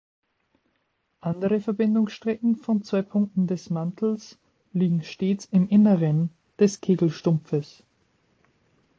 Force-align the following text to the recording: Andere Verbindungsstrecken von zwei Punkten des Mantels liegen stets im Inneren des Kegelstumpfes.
Andere 1.19 1.61
Verbindungsstrecken 1.61 2.55
von 2.55 2.81
zwei 2.81 3.03
Punkten 3.03 3.45
des 3.45 3.69
Mantels 3.69 4.39
liegen 4.73 5.03
stets 5.03 5.45
im 5.51 5.69
Inneren 5.69 6.31
des 6.57 6.81
Kegelstumpfes. 6.81 7.83